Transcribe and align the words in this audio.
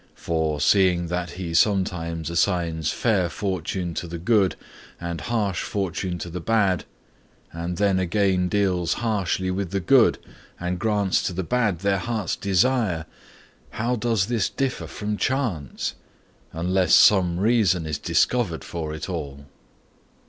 For, 0.15 0.59
seeing 0.59 1.09
that 1.09 1.33
He 1.37 1.53
sometimes 1.53 2.31
assigns 2.31 2.91
fair 2.91 3.29
fortune 3.29 3.93
to 3.93 4.07
the 4.07 4.17
good 4.17 4.55
and 4.99 5.21
harsh 5.21 5.61
fortune 5.61 6.17
to 6.17 6.29
the 6.31 6.39
bad, 6.39 6.85
and 7.51 7.77
then 7.77 7.99
again 7.99 8.49
deals 8.49 8.93
harshly 8.93 9.51
with 9.51 9.69
the 9.69 9.79
good, 9.79 10.17
and 10.59 10.79
grants 10.79 11.21
to 11.27 11.33
the 11.33 11.43
bad 11.43 11.81
their 11.81 11.99
hearts' 11.99 12.35
desire, 12.35 13.05
how 13.77 13.95
does 13.95 14.25
this 14.25 14.49
differ 14.49 14.87
from 14.87 15.17
chance, 15.17 15.93
unless 16.51 16.95
some 16.95 17.39
reason 17.39 17.85
is 17.85 17.99
discovered 17.99 18.63
for 18.63 18.95
it 18.95 19.07
all?' 19.07 19.45